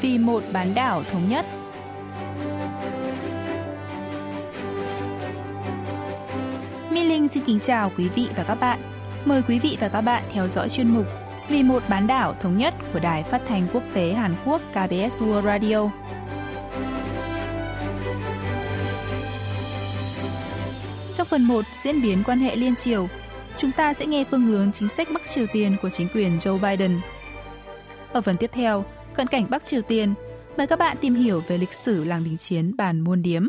[0.00, 1.46] vì một bán đảo thống nhất.
[6.90, 8.80] My Linh xin kính chào quý vị và các bạn.
[9.24, 11.06] Mời quý vị và các bạn theo dõi chuyên mục
[11.48, 15.22] Vì một bán đảo thống nhất của Đài Phát thanh Quốc tế Hàn Quốc KBS
[15.22, 15.90] World Radio.
[21.14, 23.08] Trong phần 1 diễn biến quan hệ liên triều,
[23.56, 26.58] chúng ta sẽ nghe phương hướng chính sách Bắc Triều Tiên của chính quyền Joe
[26.58, 27.00] Biden.
[28.12, 30.14] Ở phần tiếp theo, cận cảnh Bắc Triều Tiên,
[30.56, 33.46] mời các bạn tìm hiểu về lịch sử làng đình chiến bàn muôn điếm.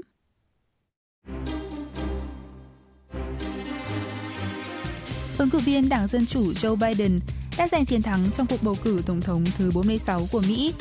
[5.38, 7.20] Ứng cử viên Đảng Dân Chủ Joe Biden
[7.58, 10.74] đã giành chiến thắng trong cuộc bầu cử Tổng thống thứ 46 của Mỹ.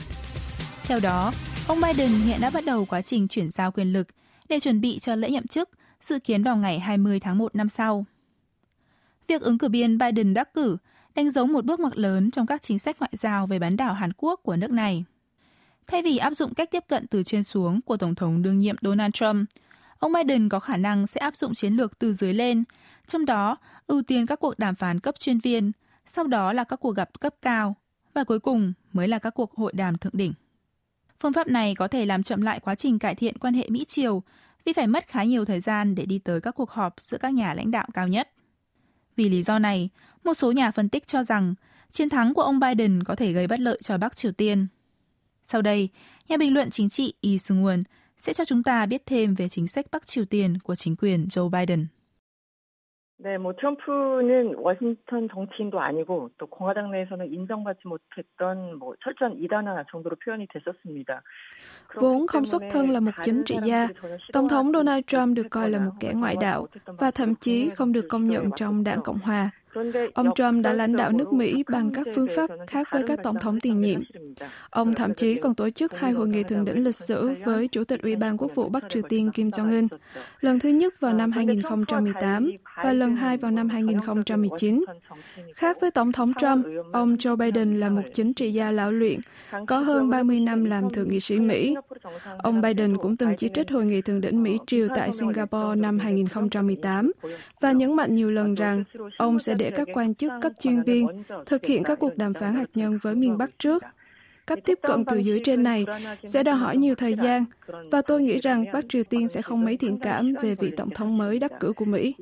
[0.85, 1.33] Theo đó,
[1.69, 4.07] ông Biden hiện đã bắt đầu quá trình chuyển giao quyền lực
[4.49, 5.69] để chuẩn bị cho lễ nhậm chức
[6.01, 8.05] dự kiến vào ngày 20 tháng 1 năm sau.
[9.29, 10.77] Việc ứng cử viên Biden đắc cử
[11.15, 13.95] đánh dấu một bước ngoặt lớn trong các chính sách ngoại giao về bán đảo
[13.95, 15.05] Hàn Quốc của nước này.
[15.87, 18.77] Thay vì áp dụng cách tiếp cận từ trên xuống của Tổng thống đương nhiệm
[18.83, 19.49] Donald Trump,
[19.99, 22.65] ông Biden có khả năng sẽ áp dụng chiến lược từ dưới lên,
[23.07, 25.73] trong đó ưu tiên các cuộc đàm phán cấp chuyên viên,
[26.07, 27.77] sau đó là các cuộc gặp cấp cao,
[28.15, 30.33] và cuối cùng mới là các cuộc hội đàm thượng đỉnh.
[31.21, 34.23] Phương pháp này có thể làm chậm lại quá trình cải thiện quan hệ Mỹ-Triều
[34.65, 37.35] vì phải mất khá nhiều thời gian để đi tới các cuộc họp giữa các
[37.35, 38.29] nhà lãnh đạo cao nhất.
[39.17, 39.89] Vì lý do này,
[40.25, 41.55] một số nhà phân tích cho rằng
[41.91, 44.67] chiến thắng của ông Biden có thể gây bất lợi cho Bắc Triều Tiên.
[45.45, 45.89] Sau đây,
[46.29, 47.83] nhà bình luận chính trị Lee Seung-won
[48.17, 51.27] sẽ cho chúng ta biết thêm về chính sách Bắc Triều Tiên của chính quyền
[51.27, 51.87] Joe Biden.
[53.23, 60.17] 네, 뭐 트럼프는 워싱턴 정치인도 아니고 또 공화당 내에서는 인정받지 못했던 뭐 철저한 이단화 정도로
[60.25, 61.23] 표현이 됐었습니다.
[61.97, 63.89] Vốn không xuất thân là một chính trị gia,
[64.33, 67.93] Tổng thống Donald Trump được coi là một kẻ ngoại đạo và thậm chí không
[67.93, 69.51] được công nhận trong đảng Cộng hòa.
[70.15, 73.37] Ông Trump đã lãnh đạo nước Mỹ bằng các phương pháp khác với các tổng
[73.41, 74.01] thống tiền nhiệm.
[74.71, 77.85] Ông thậm chí còn tổ chức hai hội nghị thượng đỉnh lịch sử với Chủ
[77.85, 79.89] tịch Ủy ban Quốc vụ Bắc Triều Tiên Kim Jong-un,
[80.41, 82.51] lần thứ nhất vào năm 2018
[82.85, 84.85] và lần hai vào năm 2019.
[85.55, 89.21] Khác với Tổng thống Trump, ông Joe Biden là một chính trị gia lão luyện,
[89.67, 91.75] có hơn 30 năm làm thượng nghị sĩ Mỹ.
[92.39, 97.13] Ông Biden cũng từng chỉ trích hội nghị thượng đỉnh Mỹ-Triều tại Singapore năm 2018
[97.61, 98.85] và nhấn mạnh nhiều lần rằng
[99.19, 101.07] ông sẽ để các quan chức cấp chuyên viên
[101.47, 103.83] thực hiện các cuộc đàm phán hạt nhân với miền Bắc trước.
[104.47, 105.85] Cách tiếp cận từ dưới trên này
[106.25, 107.45] sẽ đòi hỏi nhiều thời gian
[107.91, 110.91] và tôi nghĩ rằng Bắc Triều Tiên sẽ không mấy thiện cảm về vị tổng
[110.91, 112.15] thống mới đắc cử của Mỹ.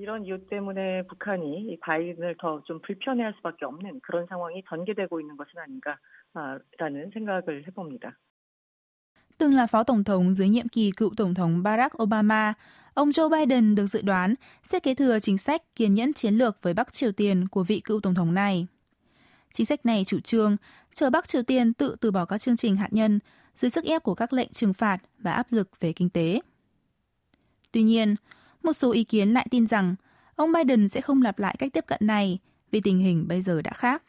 [9.38, 12.55] Từng là phó tổng thống dưới nhiệm kỳ cựu tổng thống Barack Obama,
[12.98, 16.62] ông Joe Biden được dự đoán sẽ kế thừa chính sách kiên nhẫn chiến lược
[16.62, 18.66] với Bắc Triều Tiên của vị cựu tổng thống này.
[19.50, 20.56] Chính sách này chủ trương
[20.92, 23.19] chờ Bắc Triều Tiên tự từ bỏ các chương trình hạt nhân
[23.54, 26.41] dưới sức ép của các lệnh trừng phạt và áp lực về kinh tế.
[27.72, 28.16] Tuy nhiên,
[28.62, 29.94] một số ý kiến lại tin rằng
[30.37, 32.38] ông Biden sẽ không lặp lại cách tiếp cận này
[32.70, 34.03] vì tình hình bây giờ đã khác.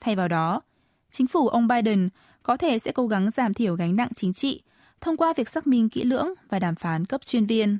[0.00, 0.60] Thay vào đó,
[1.10, 2.08] chính phủ ông Biden
[2.42, 4.62] có thể sẽ cố gắng giảm thiểu gánh nặng chính trị
[5.04, 7.78] thông qua việc xác minh kỹ lưỡng và đàm phán cấp chuyên viên.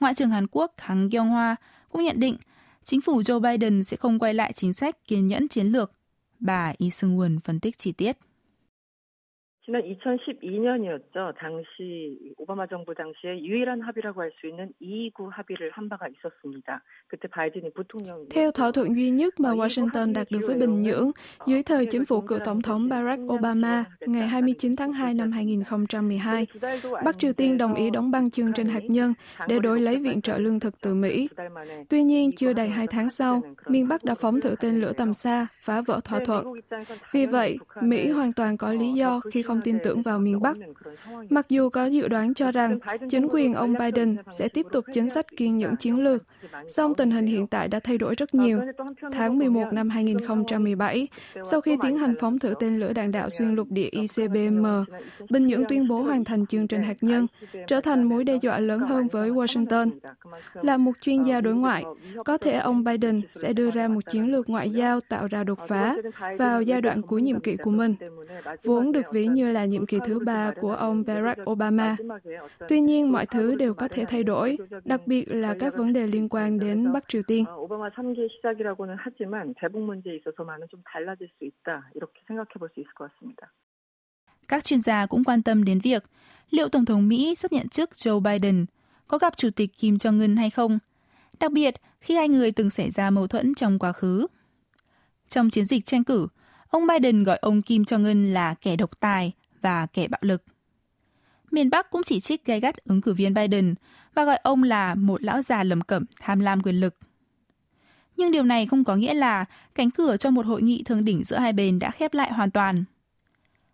[0.00, 1.56] Ngoại trưởng Hàn Quốc Kang Kyung-hoa
[1.88, 2.36] cũng nhận định
[2.82, 5.92] chính phủ Joe Biden sẽ không quay lại chính sách kiên nhẫn chiến lược.
[6.38, 8.16] Bà Lee Seung-won phân tích chi tiết.
[9.65, 11.33] 지난 2012년이었죠.
[11.39, 16.83] 당시 오바마 정부 당시에 유일한 합의라고 할 수 있는 2구 합의를 한 바가 있었습니다.
[17.07, 21.11] 그때 바이든이 부통령 Theo thỏa thuận duy nhất mà Washington đạt được với Bình Nhưỡng
[21.47, 26.47] dưới thời chính phủ cựu tổng thống Barack Obama ngày 29 tháng 2 năm 2012,
[27.05, 29.13] Bắc Triều Tiên đồng ý đóng băng chương trình hạt nhân
[29.47, 31.29] để đổi lấy viện trợ lương thực từ Mỹ.
[31.89, 35.13] Tuy nhiên, chưa đầy hai tháng sau, miền Bắc đã phóng thử tên lửa tầm
[35.13, 36.45] xa, phá vỡ thỏa thuận.
[37.13, 40.56] Vì vậy, Mỹ hoàn toàn có lý do khi không tin tưởng vào miền Bắc.
[41.30, 42.78] Mặc dù có dự đoán cho rằng
[43.10, 46.22] chính quyền ông Biden sẽ tiếp tục chính sách kiên nhẫn chiến lược,
[46.68, 48.60] song tình hình hiện tại đã thay đổi rất nhiều.
[49.12, 51.08] Tháng 11 năm 2017,
[51.44, 54.66] sau khi tiến hành phóng thử tên lửa đạn đạo xuyên lục địa ICBM,
[55.30, 57.26] Bình Nhưỡng tuyên bố hoàn thành chương trình hạt nhân,
[57.66, 59.90] trở thành mối đe dọa lớn hơn với Washington.
[60.62, 61.84] Là một chuyên gia đối ngoại,
[62.24, 65.58] có thể ông Biden sẽ đưa ra một chiến lược ngoại giao tạo ra đột
[65.68, 65.96] phá
[66.38, 67.94] vào giai đoạn cuối nhiệm kỳ của mình,
[68.62, 71.96] vốn được ví như là nhiệm kỳ thứ ba của ông Barack Obama.
[72.68, 76.06] Tuy nhiên, mọi thứ đều có thể thay đổi, đặc biệt là các vấn đề
[76.06, 77.44] liên quan đến Bắc Triều Tiên.
[84.48, 86.04] Các chuyên gia cũng quan tâm đến việc
[86.50, 88.66] liệu Tổng thống Mỹ sắp nhận chức Joe Biden
[89.08, 90.78] có gặp Chủ tịch Kim Jong-un hay không,
[91.40, 94.26] đặc biệt khi hai người từng xảy ra mâu thuẫn trong quá khứ.
[95.28, 96.28] Trong chiến dịch tranh cử,
[96.70, 100.44] ông Biden gọi ông Kim Jong-un là kẻ độc tài và kẻ bạo lực.
[101.50, 103.74] Miền Bắc cũng chỉ trích gay gắt ứng cử viên Biden
[104.14, 106.96] và gọi ông là một lão già lầm cẩm tham lam quyền lực.
[108.16, 109.44] Nhưng điều này không có nghĩa là
[109.74, 112.50] cánh cửa cho một hội nghị thượng đỉnh giữa hai bên đã khép lại hoàn
[112.50, 112.84] toàn.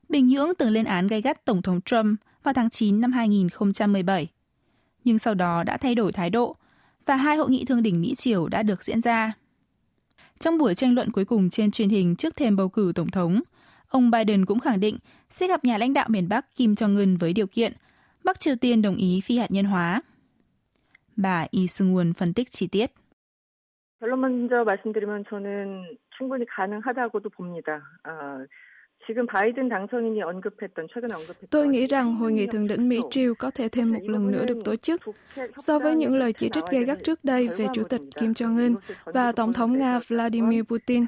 [0.09, 4.29] Bình Nhưỡng từng lên án gay gắt Tổng thống Trump vào tháng 9 năm 2017,
[5.05, 6.57] nhưng sau đó đã thay đổi thái độ
[7.07, 9.33] và hai hội nghị thượng đỉnh Mỹ-Triều đã được diễn ra.
[10.40, 13.42] Trong buổi tranh luận cuối cùng trên truyền hình trước thềm bầu cử Tổng thống,
[13.90, 14.98] ông Biden cũng khẳng định
[15.30, 17.74] sẽ gặp nhà lãnh đạo miền Bắc Kim Jong-un với điều kiện
[18.24, 20.02] Bắc Triều Tiên đồng ý phi hạt nhân hóa.
[21.16, 22.92] Bà Lee Seung-won phân tích chi tiết.
[24.02, 27.84] 결론 먼저 말씀드리면 저는 충분히 가능하다고도 봅니다.
[28.04, 28.46] 아,
[31.51, 34.45] Tôi nghĩ rằng hội nghị thượng đỉnh Mỹ Triều có thể thêm một lần nữa
[34.47, 35.01] được tổ chức.
[35.57, 38.75] So với những lời chỉ trích gay gắt trước đây về Chủ tịch Kim Jong-un
[39.05, 41.05] và Tổng thống Nga Vladimir Putin,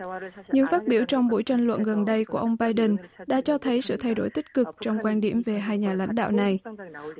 [0.52, 2.96] những phát biểu trong buổi tranh luận gần đây của ông Biden
[3.26, 6.14] đã cho thấy sự thay đổi tích cực trong quan điểm về hai nhà lãnh
[6.14, 6.58] đạo này.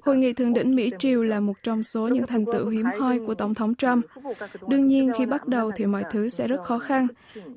[0.03, 3.19] Hội nghị thượng đỉnh Mỹ Triều là một trong số những thành tựu hiếm hoi
[3.27, 4.05] của Tổng thống Trump.
[4.69, 7.07] Đương nhiên, khi bắt đầu thì mọi thứ sẽ rất khó khăn,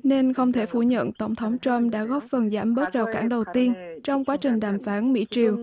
[0.02, 3.28] nên không thể phủ nhận Tổng thống Trump đã góp phần giảm bớt rào cản
[3.28, 3.74] đầu tiên
[4.04, 5.56] trong quá trình đàm phán Mỹ-Triều.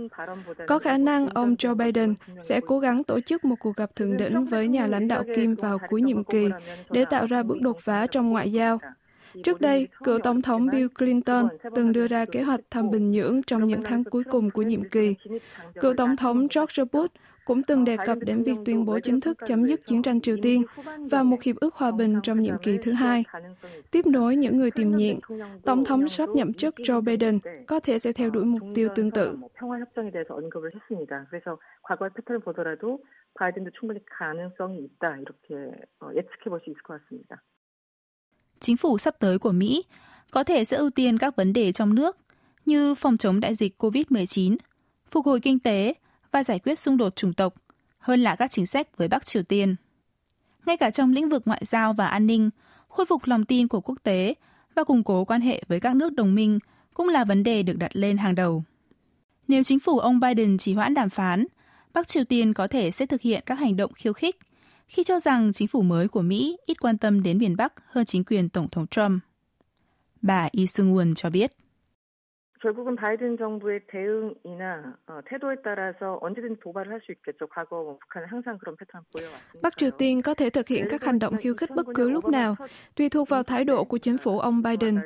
[0.67, 4.17] Có khả năng ông Joe Biden sẽ cố gắng tổ chức một cuộc gặp thượng
[4.17, 6.49] đỉnh với nhà lãnh đạo Kim vào cuối nhiệm kỳ
[6.89, 8.79] để tạo ra bước đột phá trong ngoại giao.
[9.43, 13.41] Trước đây, cựu Tổng thống Bill Clinton từng đưa ra kế hoạch thăm Bình Nhưỡng
[13.47, 15.15] trong những tháng cuối cùng của nhiệm kỳ.
[15.79, 17.13] Cựu Tổng thống George Bush
[17.45, 20.37] cũng từng đề cập đến việc tuyên bố chính thức chấm dứt chiến tranh Triều
[20.41, 20.63] Tiên
[21.11, 23.23] và một hiệp ước hòa bình trong nhiệm kỳ thứ hai.
[23.91, 25.19] Tiếp nối những người tiềm nhiệm,
[25.65, 29.11] Tổng thống sắp nhậm chức Joe Biden có thể sẽ theo đuổi mục tiêu tương
[29.11, 29.35] tự.
[38.59, 39.83] Chính phủ sắp tới của Mỹ
[40.31, 42.17] có thể sẽ ưu tiên các vấn đề trong nước
[42.65, 44.57] như phòng chống đại dịch COVID-19,
[45.11, 45.93] phục hồi kinh tế
[46.31, 47.53] và giải quyết xung đột chủng tộc
[47.99, 49.75] hơn là các chính sách với Bắc Triều Tiên.
[50.65, 52.49] Ngay cả trong lĩnh vực ngoại giao và an ninh,
[52.87, 54.33] khôi phục lòng tin của quốc tế
[54.75, 56.59] và củng cố quan hệ với các nước đồng minh
[56.93, 58.63] cũng là vấn đề được đặt lên hàng đầu.
[59.47, 61.45] Nếu chính phủ ông Biden chỉ hoãn đàm phán,
[61.93, 64.39] Bắc Triều Tiên có thể sẽ thực hiện các hành động khiêu khích
[64.88, 68.04] khi cho rằng chính phủ mới của Mỹ ít quan tâm đến miền Bắc hơn
[68.04, 69.22] chính quyền Tổng thống Trump.
[70.22, 71.50] Bà Lee Seung-won cho biết.
[72.64, 77.46] 결국은 바이든 정부의 대응이나 어, 태도에 따라서 언제든지 도발을 할 수 있겠죠.
[77.46, 79.60] 과거 뭐 북한은 항상 그런 패턴 보여왔으니까.
[79.62, 82.24] Bắc Triều Tiên có thể thực hiện các hành động khiêu khích bất cứ lúc
[82.24, 82.56] nào,
[82.94, 84.98] tùy thuộc vào thái độ của chính phủ ông Biden.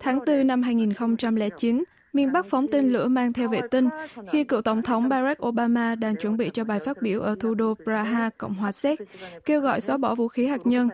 [0.00, 1.84] Tháng 4 năm 2009,
[2.15, 3.89] miền Bắc phóng tên lửa mang theo vệ tinh
[4.31, 7.53] khi cựu Tổng thống Barack Obama đang chuẩn bị cho bài phát biểu ở thủ
[7.53, 8.99] đô Praha, Cộng hòa Séc,
[9.45, 10.89] kêu gọi xóa bỏ vũ khí hạt nhân.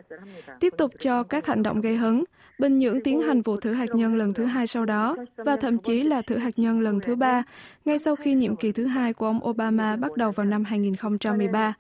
[0.60, 2.24] Tiếp tục cho các hành động gây hấn,
[2.62, 5.78] Bình Nhưỡng tiến hành vụ thử hạt nhân lần thứ hai sau đó, và thậm
[5.78, 7.44] chí là thử hạt nhân lần thứ ba,
[7.86, 11.74] ngay sau khi nhiệm kỳ thứ hai của ông Obama bắt đầu vào năm 2013.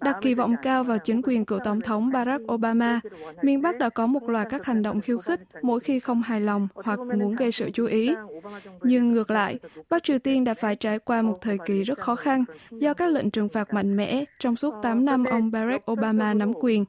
[0.00, 3.00] Đặt kỳ vọng cao vào chính quyền cựu Tổng thống Barack Obama,
[3.42, 6.40] miền Bắc đã có một loạt các hành động khiêu khích mỗi khi không hài
[6.40, 8.14] lòng hoặc muốn gây sự chú ý.
[8.82, 9.58] Nhưng ngược lại,
[9.90, 13.06] Bắc Triều Tiên đã phải trải qua một thời kỳ rất khó khăn do các
[13.10, 16.84] lệnh trừng phạt mạnh mẽ trong suốt 8 năm ông Barack Obama nắm quyền.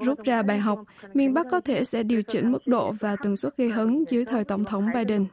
[0.00, 0.84] Rút ra bài học,
[1.14, 4.24] miền Bắc có thể sẽ điều chỉnh mức độ và tần suất gây hấn dưới
[4.24, 5.26] thời Tổng thống Biden.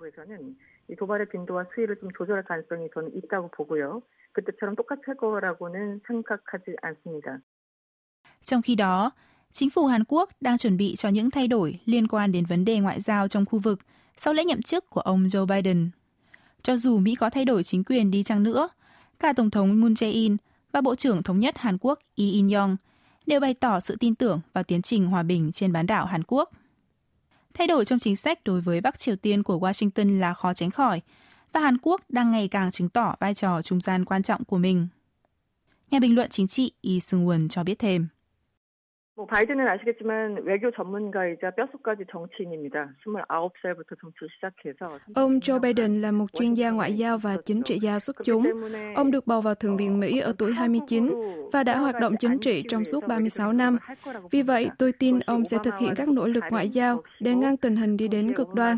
[0.97, 4.01] 도발의 빈도와 수위를 좀 조절할 가능성이 저는 있다고 보고요.
[4.33, 7.41] 그때처럼 똑같이 할 거라고는 생각하지 않습니다.
[8.43, 9.11] Trong khi đó,
[9.51, 12.65] chính phủ Hàn Quốc đang chuẩn bị cho những thay đổi liên quan đến vấn
[12.65, 13.79] đề ngoại giao trong khu vực
[14.17, 15.89] sau lễ nhậm chức của ông Joe Biden.
[16.61, 18.69] Cho dù Mỹ có thay đổi chính quyền đi chăng nữa,
[19.19, 20.37] cả Tổng thống Moon Jae-in
[20.71, 22.77] và Bộ trưởng Thống nhất Hàn Quốc Lee In-yong
[23.26, 26.22] đều bày tỏ sự tin tưởng vào tiến trình hòa bình trên bán đảo Hàn
[26.26, 26.50] Quốc.
[27.54, 30.70] Thay đổi trong chính sách đối với Bắc Triều Tiên của Washington là khó tránh
[30.70, 31.00] khỏi,
[31.52, 34.58] và Hàn Quốc đang ngày càng chứng tỏ vai trò trung gian quan trọng của
[34.58, 34.88] mình.
[35.90, 38.08] Nhà bình luận chính trị Yi Seung-won cho biết thêm.
[39.21, 42.95] 뭐 바이든은 아시겠지만 외교 전문가이자 뼛속까지 정치인입니다.
[43.05, 47.79] 29살부터 정치를 시작해서 Ông Joe Biden là một chuyên gia ngoại giao và chính trị
[47.81, 48.43] gia xuất chúng.
[48.95, 51.13] Ông được bầu vào Thượng viện Mỹ ở tuổi 29
[51.53, 53.77] và đã hoạt động chính trị trong suốt 36 năm.
[54.31, 57.57] Vì vậy, tôi tin ông sẽ thực hiện các nỗ lực ngoại giao để ngăn
[57.57, 58.77] tình hình đi đến cực đoan.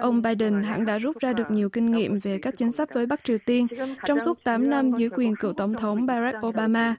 [0.00, 3.06] Ông Biden hẳn đã rút ra được nhiều kinh nghiệm về các chính sách với
[3.06, 3.66] Bắc Triều Tiên
[4.06, 6.96] trong suốt 8 năm dưới quyền cựu Tổng thống Barack Obama.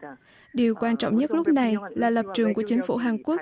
[0.53, 3.41] Điều quan trọng nhất lúc này là lập trường của chính phủ Hàn Quốc.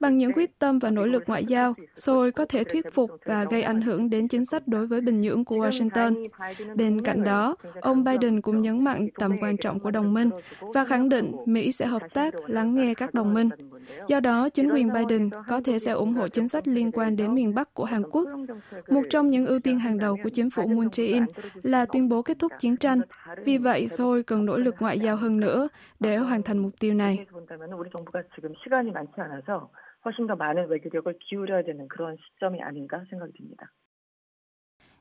[0.00, 3.44] Bằng những quyết tâm và nỗ lực ngoại giao, Seoul có thể thuyết phục và
[3.50, 6.28] gây ảnh hưởng đến chính sách đối với Bình Nhưỡng của Washington.
[6.74, 10.84] Bên cạnh đó, ông Biden cũng nhấn mạnh tầm quan trọng của đồng minh và
[10.84, 13.48] khẳng định Mỹ sẽ hợp tác lắng nghe các đồng minh.
[14.08, 17.34] Do đó, chính quyền Biden có thể sẽ ủng hộ chính sách liên quan đến
[17.34, 18.28] miền Bắc của Hàn Quốc.
[18.88, 21.26] Một trong những ưu tiên hàng đầu của chính phủ Moon Jae-in
[21.62, 23.00] là tuyên bố kết thúc chiến tranh.
[23.44, 25.68] Vì vậy, Seoul cần nỗ lực ngoại giao hơn nữa
[26.00, 27.26] để hoàn thành mục tiêu này.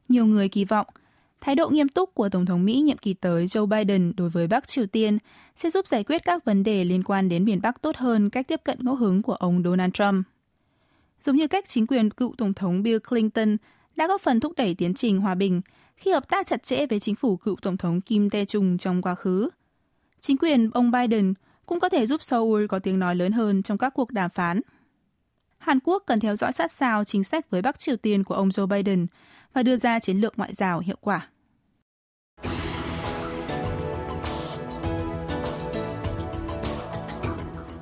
[0.10, 0.88] Nhiều người kỳ vọng
[1.42, 4.48] thái độ nghiêm túc của Tổng thống Mỹ nhiệm kỳ tới Joe Biden đối với
[4.48, 5.18] Bắc Triều Tiên
[5.56, 8.48] sẽ giúp giải quyết các vấn đề liên quan đến miền Bắc tốt hơn cách
[8.48, 10.26] tiếp cận ngẫu hứng của ông Donald Trump.
[11.22, 13.58] Giống như cách chính quyền cựu Tổng thống Bill Clinton
[13.96, 15.62] đã góp phần thúc đẩy tiến trình hòa bình
[15.96, 19.16] khi hợp tác chặt chẽ với chính phủ cựu Tổng thống Kim Tae-chung trong quá
[19.16, 19.50] khứ.
[20.26, 21.34] Chính quyền ông Biden
[21.66, 24.62] cũng có thể giúp Seoul có tiếng nói lớn hơn trong các cuộc đàm phán.
[25.58, 28.50] Hàn Quốc cần theo dõi sát sao chính sách với Bắc Triều Tiên của ông
[28.50, 29.08] Joe Biden
[29.54, 31.28] và đưa ra chiến lược ngoại giao hiệu quả.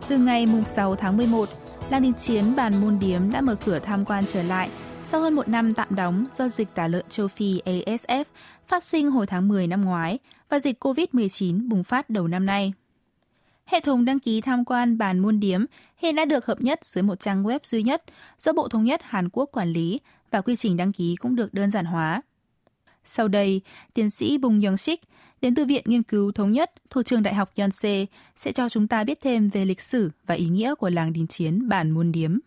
[0.07, 1.49] Từ ngày 6 tháng 11,
[1.89, 4.69] Làng Đình Chiến Bàn Môn Điếm đã mở cửa tham quan trở lại
[5.05, 8.23] sau hơn một năm tạm đóng do dịch tả lợn châu Phi ASF
[8.67, 10.19] phát sinh hồi tháng 10 năm ngoái
[10.49, 12.73] và dịch COVID-19 bùng phát đầu năm nay.
[13.65, 15.65] Hệ thống đăng ký tham quan bàn môn điếm
[15.97, 18.03] hiện đã được hợp nhất dưới một trang web duy nhất
[18.39, 19.99] do Bộ Thống nhất Hàn Quốc quản lý
[20.31, 22.21] và quy trình đăng ký cũng được đơn giản hóa.
[23.05, 23.61] Sau đây,
[23.93, 25.01] tiến sĩ Bùng Young Sik
[25.41, 28.87] đến từ Viện Nghiên cứu Thống nhất thuộc trường Đại học Yonsei sẽ cho chúng
[28.87, 32.11] ta biết thêm về lịch sử và ý nghĩa của làng đình chiến bản môn
[32.11, 32.37] điếm.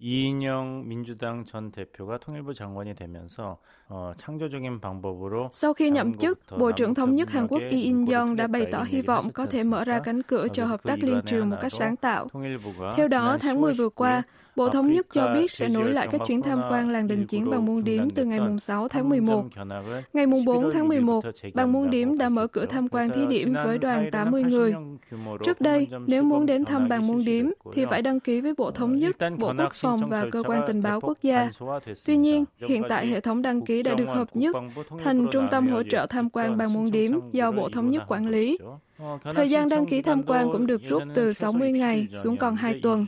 [0.00, 3.58] 이인영 민주당 전 대표가 통일부 장관이 되면서
[5.52, 8.82] Sau khi nhậm chức, Bộ trưởng Thống nhất Hàn Quốc Lee In-yong đã bày tỏ
[8.82, 11.72] hy vọng có thể mở ra cánh cửa cho hợp tác liên trường một cách
[11.72, 12.28] sáng tạo.
[12.96, 14.22] Theo đó, tháng 10 vừa qua,
[14.58, 17.50] Bộ Thống nhất cho biết sẽ nối lại các chuyến tham quan làng đình chiến
[17.50, 19.44] bằng Muôn điếm từ ngày 6 tháng 11.
[20.12, 23.78] Ngày 4 tháng 11, bằng Muôn điếm đã mở cửa tham quan thí điểm với
[23.78, 24.74] đoàn 80 người.
[25.44, 28.70] Trước đây, nếu muốn đến thăm bằng Muôn điếm thì phải đăng ký với Bộ
[28.70, 31.50] Thống nhất, Bộ Quốc phòng và Cơ quan Tình báo Quốc gia.
[32.06, 34.55] Tuy nhiên, hiện tại hệ thống đăng ký đã được hợp nhất
[35.03, 38.27] thành Trung tâm hỗ trợ tham quan bằng muôn điếm do Bộ Thống nhất quản
[38.27, 38.57] lý.
[39.35, 42.79] Thời gian đăng ký tham quan cũng được rút từ 60 ngày xuống còn 2
[42.83, 43.05] tuần.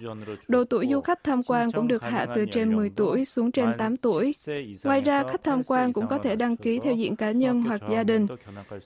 [0.47, 3.69] Độ tuổi du khách tham quan cũng được hạ từ trên 10 tuổi xuống trên
[3.77, 4.35] 8 tuổi.
[4.83, 7.81] Ngoài ra, khách tham quan cũng có thể đăng ký theo diện cá nhân hoặc
[7.91, 8.27] gia đình.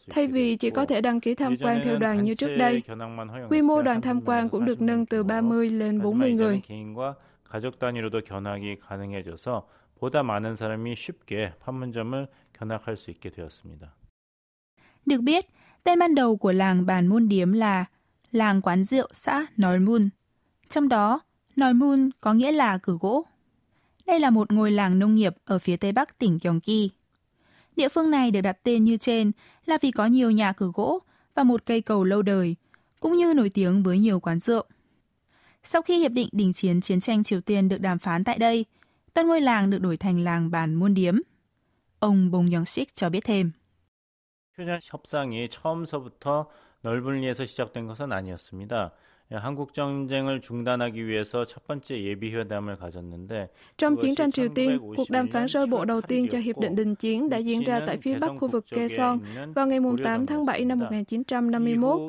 [0.10, 2.82] Thay vì chỉ có thể đăng ký tham quan theo đoàn như trước đây,
[3.50, 6.62] quy mô đoàn tham quan cũng được nâng từ 30 lên 40 người.
[7.50, 9.68] 가족 단위로도 견학이 가능해져서
[10.04, 13.94] 보다 많은 사람이 쉽게 판문점을 견학할 수 있게 되었습니다.
[15.06, 15.46] Được biết,
[15.84, 17.86] Tên ban đầu của làng Bàn Môn Điếm là
[18.32, 20.10] làng quán rượu xã Nói Mun.
[20.70, 21.20] Trong đó,
[21.56, 23.26] Nói Mun có nghĩa là cửa gỗ.
[24.06, 26.90] Đây là một ngôi làng nông nghiệp ở phía tây bắc tỉnh Gyeonggi.
[27.76, 29.32] Địa phương này được đặt tên như trên
[29.66, 31.00] là vì có nhiều nhà cửa gỗ
[31.36, 32.56] và một cây cầu lâu đời,
[33.00, 34.66] cũng như nổi tiếng với nhiều quán rượu.
[35.64, 38.66] Sau khi hiệp định đình chiến chiến tranh Triều Tiên được đàm phán tại đây,
[39.14, 41.16] tên ngôi làng được đổi thành làng Bàn Môn Điếm.
[42.00, 43.52] Ông Bong Young-sik cho biết thêm.
[44.58, 46.50] 휴전 협상이 처음서부터
[46.82, 48.92] 넓은리에서 시작된 것은 아니었습니다.
[49.38, 55.10] 한국 전쟁을 중단하기 위해서 첫 번째 예비 회담을 가졌는데 Trong chiến tranh Triều Tiên, cuộc
[55.10, 57.98] đàm phán sơ bộ đầu tiên cho hiệp định đình chiến đã diễn ra tại
[57.98, 59.20] phía bắc khu vực Kaesong
[59.56, 62.00] vào ngày 8 tháng 7 năm 1951.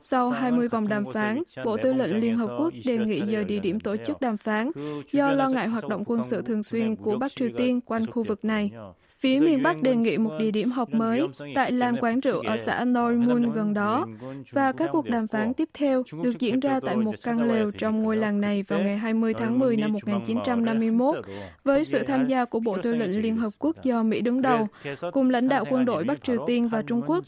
[0.00, 3.58] Sau 20 vòng đàm phán, Bộ Tư lệnh Liên Hợp Quốc đề nghị giờ địa
[3.58, 4.70] điểm tổ chức đàm phán
[5.12, 8.22] do lo ngại hoạt động quân sự thường xuyên của Bắc Triều Tiên quanh khu
[8.22, 8.70] vực này.
[9.19, 12.57] Phía miền Bắc đề nghị một địa điểm họp mới tại làng quán rượu ở
[12.57, 14.07] xã Normun gần đó,
[14.51, 18.03] và các cuộc đàm phán tiếp theo được diễn ra tại một căn lều trong
[18.03, 21.15] ngôi làng này vào ngày 20 tháng 10 năm 1951,
[21.63, 24.67] với sự tham gia của Bộ Tư lệnh Liên Hợp Quốc do Mỹ đứng đầu,
[25.11, 27.23] cùng lãnh đạo quân đội Bắc Triều Tiên và Trung Quốc.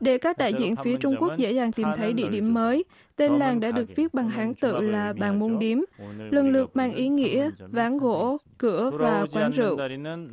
[0.00, 2.84] Để các đại diện phía Trung Quốc dễ dàng tìm thấy địa điểm mới,
[3.15, 5.77] tên làng đã được viết bằng Hán tự là Bàn Môn Điếm,
[6.31, 9.77] lần lượt mang ý nghĩa ván gỗ, cửa và quán rượu.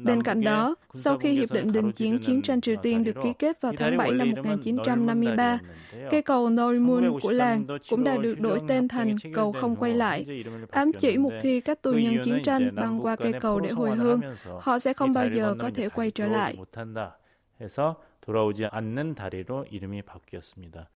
[0.05, 3.33] Bên cạnh đó, sau khi Hiệp định đình chiến chiến tranh Triều Tiên được ký
[3.39, 5.59] kết vào tháng 7 năm 1953,
[6.11, 10.45] cây cầu Norimun của làng cũng đã được đổi tên thành cầu không quay lại,
[10.71, 13.97] ám chỉ một khi các tù nhân chiến tranh băng qua cây cầu để hồi
[13.97, 14.21] hương,
[14.61, 16.57] họ sẽ không bao giờ có thể quay trở lại.
[18.29, 20.91] 돌아오지 않는 다리로 이름이 바뀌었습니다.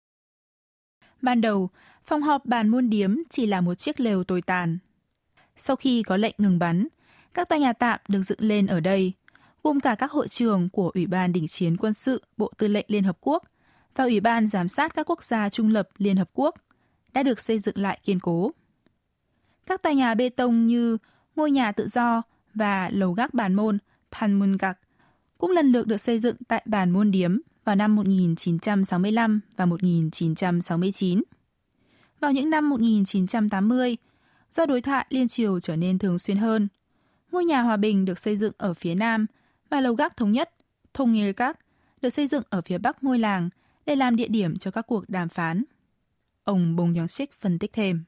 [1.22, 1.70] Ban đầu,
[2.04, 4.78] phòng họp bàn môn điếm chỉ là một chiếc lều tồi tàn.
[5.56, 6.88] Sau khi có lệnh ngừng bắn,
[7.34, 9.14] các tòa nhà tạm được dựng lên ở đây,
[9.64, 12.86] gồm cả các hội trường của Ủy ban Đình chiến quân sự Bộ Tư lệnh
[12.90, 13.44] Liên Hợp Quốc
[13.96, 16.56] và Ủy ban Giám sát các quốc gia trung lập Liên Hợp Quốc
[17.14, 18.52] đã được xây dựng lại kiên cố.
[19.66, 20.98] Các tòa nhà bê tông như
[21.36, 22.22] ngôi nhà tự do
[22.54, 23.78] và lầu gác bàn môn
[24.12, 24.74] Panmunjak
[25.38, 31.23] cũng lần lượt được xây dựng tại bàn môn điếm vào năm 1965 và 1969.
[32.21, 33.97] Vào những năm 1980,
[34.53, 36.69] do đối thoại liên triều trở nên thường xuyên hơn,
[37.33, 39.27] ngôi nhà hòa bình được xây dựng ở phía nam
[39.71, 40.51] và lầu gác thống nhất
[40.95, 41.59] Thông Nghil Các
[42.03, 43.49] được xây dựng ở phía bắc ngôi làng
[43.87, 45.65] để làm địa điểm cho các cuộc đàm phán.
[46.45, 48.05] Ông Bong Young-sik phân tích thêm.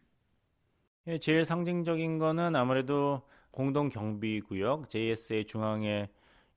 [1.20, 6.08] 제일 상징적인 거는 아무래도 공동 경비 구역 JSA 중앙에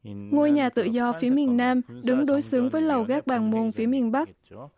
[0.05, 3.73] Ngôi nhà tự do phía miền Nam đứng đối xứng với lầu gác bàn môn
[3.73, 4.29] phía miền Bắc.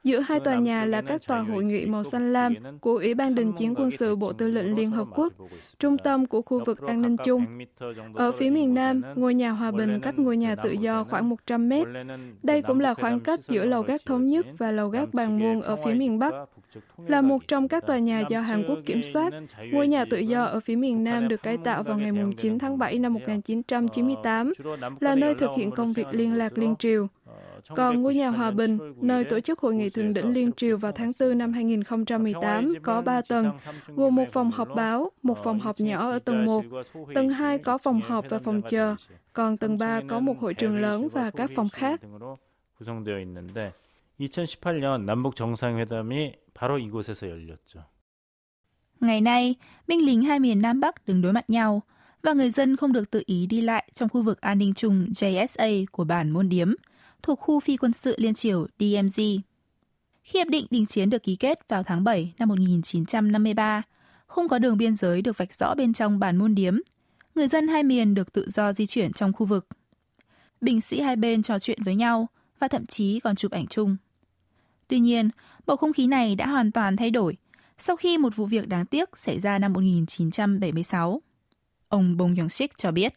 [0.04, 3.34] Giữa hai tòa nhà là các tòa hội nghị màu xanh lam của Ủy ban
[3.34, 5.32] đình chiến quân sự Bộ Tư lệnh Liên Hợp Quốc,
[5.78, 7.44] trung tâm của khu vực an ninh chung.
[8.14, 11.68] Ở phía miền Nam, ngôi nhà hòa bình cách ngôi nhà tự do khoảng 100
[11.68, 11.86] mét.
[12.42, 15.60] Đây cũng là khoảng cách giữa lầu gác thống nhất và lầu gác bàn môn
[15.60, 16.34] ở phía miền Bắc.
[17.06, 19.32] Là một trong các tòa nhà do Hàn Quốc kiểm soát,
[19.72, 22.78] ngôi nhà tự do ở phía miền Nam được cải tạo vào ngày 9 tháng
[22.78, 24.52] 7 năm 1998,
[25.00, 27.08] là nơi thực hiện công việc liên lạc liên triều.
[27.75, 30.91] Còn ngôi nhà Hòa Bình, nơi tổ chức hội nghị thượng đỉnh liên triều vào
[30.91, 33.51] tháng 4 năm 2018, có 3 tầng,
[33.87, 36.65] gồm một phòng họp báo, một phòng họp nhỏ ở tầng 1,
[37.15, 38.95] tầng 2 có phòng họp và phòng chờ,
[39.33, 42.01] còn tầng 3 có một hội trường lớn và các phòng khác.
[44.19, 47.83] 2018년 남북 정상회담이 바로 이곳에서 열렸죠.
[48.99, 49.55] Ngày nay,
[49.87, 51.81] binh lính hai miền Nam Bắc đứng đối mặt nhau
[52.23, 55.07] và người dân không được tự ý đi lại trong khu vực an ninh chung
[55.11, 56.73] JSA của bản Môn Điếm,
[57.23, 59.39] thuộc khu phi quân sự Liên Triều DMZ.
[60.23, 63.81] Khi hiệp định đình chiến được ký kết vào tháng 7 năm 1953,
[64.27, 66.77] không có đường biên giới được vạch rõ bên trong bản Môn Điếm.
[67.35, 69.67] Người dân hai miền được tự do di chuyển trong khu vực.
[70.61, 72.27] Binh sĩ hai bên trò chuyện với nhau
[72.59, 73.97] và thậm chí còn chụp ảnh chung.
[74.87, 75.29] Tuy nhiên,
[75.65, 77.37] bầu không khí này đã hoàn toàn thay đổi
[77.77, 81.21] sau khi một vụ việc đáng tiếc xảy ra năm 1976.
[81.89, 83.13] Ông Bong Young-sik cho biết.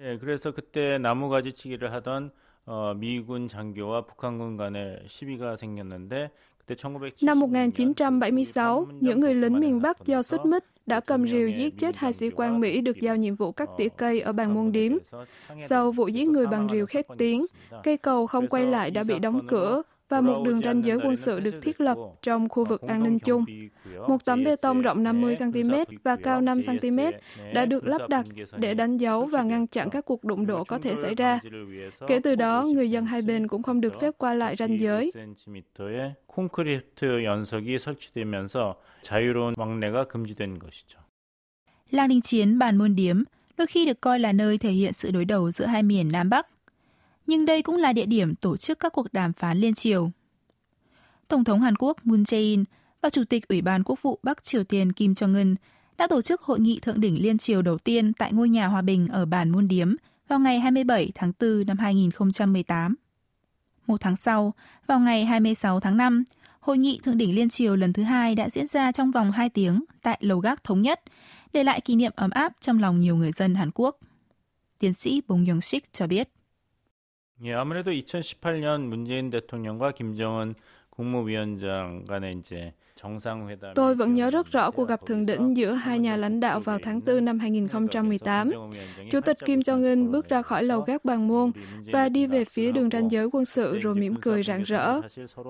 [0.00, 2.30] 예, 그래서 그때 나무가지치기를 하던
[2.66, 6.30] 어, 미군 장교와 북한군 간에 시비가 생겼는데
[7.22, 11.96] Năm 1976, những người lính miền Bắc do xích mích đã cầm rìu giết chết
[11.96, 14.92] hai sĩ quan Mỹ được giao nhiệm vụ cắt tỉa cây ở bàn môn điếm.
[15.68, 17.46] Sau vụ giết người bằng rìu khét tiếng,
[17.82, 21.15] cây cầu không quay lại đã bị đóng cửa và một đường ranh giới quân
[21.15, 23.45] sự được thiết lập trong khu vực an ninh chung.
[24.07, 26.99] Một tấm bê tông rộng 50 cm và cao 5 cm
[27.53, 28.25] đã được lắp đặt
[28.57, 31.39] để đánh dấu và ngăn chặn các cuộc đụng độ có thể xảy ra.
[32.07, 35.11] Kể từ đó, người dân hai bên cũng không được phép qua lại ranh giới.
[41.91, 43.23] Làng đình chiến Bàn Môn Điếm
[43.57, 46.29] đôi khi được coi là nơi thể hiện sự đối đầu giữa hai miền Nam
[46.29, 46.47] Bắc
[47.27, 50.11] nhưng đây cũng là địa điểm tổ chức các cuộc đàm phán liên triều.
[51.27, 52.63] Tổng thống Hàn Quốc Moon Jae-in
[53.01, 55.55] và Chủ tịch Ủy ban Quốc vụ Bắc Triều Tiên Kim Jong-un
[55.97, 58.81] đã tổ chức hội nghị thượng đỉnh liên triều đầu tiên tại ngôi nhà hòa
[58.81, 59.95] bình ở bản Môn Điếm
[60.27, 62.95] vào ngày 27 tháng 4 năm 2018.
[63.87, 64.53] Một tháng sau,
[64.87, 66.23] vào ngày 26 tháng 5,
[66.59, 69.49] hội nghị thượng đỉnh liên triều lần thứ hai đã diễn ra trong vòng 2
[69.49, 71.01] tiếng tại Lầu Gác Thống Nhất,
[71.53, 73.97] để lại kỷ niệm ấm áp trong lòng nhiều người dân Hàn Quốc.
[74.79, 76.29] Tiến sĩ Bong Young-sik cho biết.
[77.45, 80.55] 예, 아무래도 2018년 문재인 대통령과 김정은
[80.89, 82.73] 국무위원장 간에 이제
[83.75, 86.79] Tôi vẫn nhớ rất rõ cuộc gặp thượng đỉnh giữa hai nhà lãnh đạo vào
[86.83, 88.51] tháng 4 năm 2018.
[89.11, 91.51] Chủ tịch Kim Jong-un bước ra khỏi lầu gác bàn môn
[91.93, 95.01] và đi về phía đường ranh giới quân sự rồi mỉm cười rạng rỡ.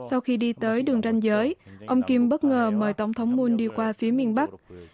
[0.09, 3.57] Sau khi đi tới đường ranh giới, ông Kim bất ngờ mời Tổng thống Moon
[3.57, 4.49] đi qua phía miền Bắc.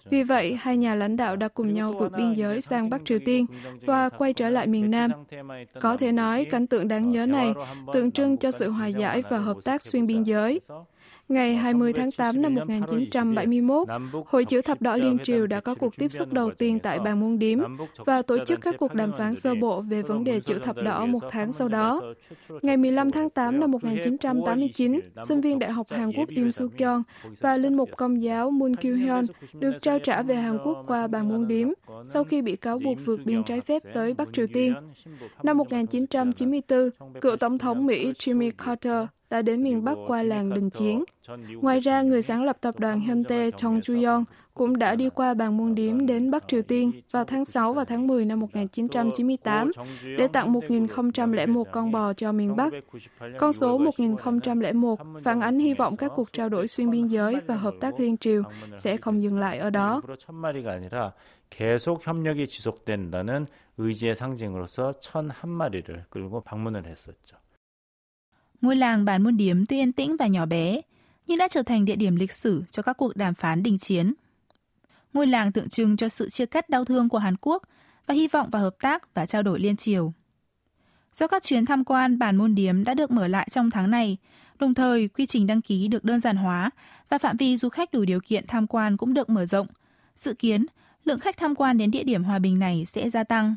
[0.09, 3.19] Vì vậy, hai nhà lãnh đạo đã cùng nhau vượt biên giới sang Bắc Triều
[3.25, 3.45] Tiên
[3.85, 5.11] và quay trở lại miền Nam.
[5.81, 7.53] Có thể nói, cảnh tượng đáng nhớ này
[7.93, 10.59] tượng trưng cho sự hòa giải và hợp tác xuyên biên giới.
[11.29, 13.87] Ngày 20 tháng 8 năm 1971,
[14.25, 17.19] Hội chữ thập đỏ Liên Triều đã có cuộc tiếp xúc đầu tiên tại bàn
[17.19, 17.59] môn điếm
[18.05, 21.05] và tổ chức các cuộc đàm phán sơ bộ về vấn đề chữ thập đỏ
[21.05, 22.01] một tháng sau đó.
[22.61, 27.03] Ngày 15 tháng 8 năm 1989, sinh viên Đại học Hàn Quốc Im Soo Kyung
[27.39, 31.07] và linh mục công giáo Moon Kyu Hyun được trao trả về Hàn Quốc qua
[31.07, 31.67] bàn môn điếm
[32.05, 34.73] sau khi bị cáo buộc vượt biên trái phép tới Bắc Triều Tiên.
[35.43, 36.89] Năm 1994,
[37.21, 41.04] cựu Tổng thống Mỹ Jimmy Carter đã đến miền Bắc qua làng đình chiến.
[41.62, 45.56] Ngoài ra, người sáng lập tập đoàn Hyundai Chong Ju-yong cũng đã đi qua bàn
[45.56, 49.70] môn điếm đến Bắc Triều Tiên vào tháng 6 và tháng 10 năm 1998
[50.18, 52.72] để tặng 1.001 con bò cho miền Bắc.
[53.38, 57.56] Con số 1.001 phản ánh hy vọng các cuộc trao đổi xuyên biên giới và
[57.56, 58.42] hợp tác liên triều
[58.78, 60.02] sẽ không dừng lại ở đó.
[61.50, 63.46] 계속 협력이 지속된다는
[63.78, 67.36] 의지의 상징으로서 1,001마리를 끌고 방문을 했었죠.
[68.61, 70.81] Ngôi làng Bản Môn Điếm tuy yên tĩnh và nhỏ bé,
[71.27, 74.13] nhưng đã trở thành địa điểm lịch sử cho các cuộc đàm phán đình chiến.
[75.13, 77.63] Ngôi làng tượng trưng cho sự chia cắt đau thương của Hàn Quốc
[78.05, 80.13] và hy vọng vào hợp tác và trao đổi liên triều.
[81.13, 84.17] Do các chuyến tham quan bản môn điếm đã được mở lại trong tháng này,
[84.59, 86.69] đồng thời quy trình đăng ký được đơn giản hóa
[87.09, 89.67] và phạm vi du khách đủ điều kiện tham quan cũng được mở rộng.
[90.15, 90.65] Dự kiến,
[91.05, 93.55] lượng khách tham quan đến địa điểm hòa bình này sẽ gia tăng.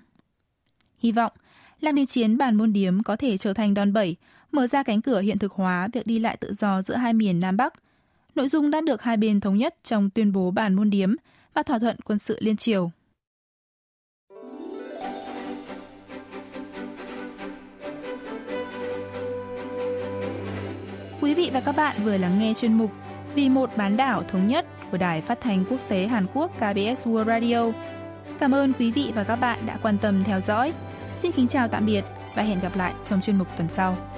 [0.99, 1.33] Hy vọng,
[1.81, 4.17] làng đình chiến bản môn điếm có thể trở thành đòn bẩy,
[4.53, 7.41] mở ra cánh cửa hiện thực hóa việc đi lại tự do giữa hai miền
[7.41, 7.75] Nam Bắc.
[8.35, 11.15] Nội dung đã được hai bên thống nhất trong tuyên bố bản môn điếm
[11.55, 12.91] và thỏa thuận quân sự liên triều.
[21.21, 22.91] Quý vị và các bạn vừa lắng nghe chuyên mục
[23.35, 27.07] Vì một bán đảo thống nhất của Đài Phát thanh Quốc tế Hàn Quốc KBS
[27.07, 27.73] World Radio.
[28.39, 30.73] Cảm ơn quý vị và các bạn đã quan tâm theo dõi.
[31.17, 32.05] Xin kính chào tạm biệt
[32.37, 34.12] và hẹn gặp lại trong chuyên mục tuần sau.